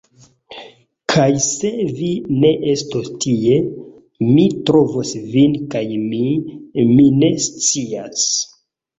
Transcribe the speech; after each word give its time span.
Kaj 1.11 1.25
se 1.47 1.69
vi 1.97 2.07
ne 2.43 2.49
estos 2.71 3.11
tie, 3.25 3.57
mi 4.29 4.45
trovos 4.69 5.11
vin 5.35 5.53
kaj 5.75 5.83
mi… 6.07 6.23
mi 6.95 7.05
ne 7.19 7.31
scias. 7.49 8.25